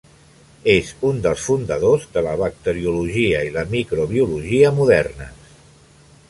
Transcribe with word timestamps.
És 0.71 0.87
un 1.09 1.19
dels 1.25 1.43
fundadors 1.49 2.07
de 2.15 2.23
la 2.29 2.33
bacteriologia 2.43 3.43
i 3.51 3.53
la 3.59 3.67
microbiologia 3.75 4.73
modernes. 4.81 5.55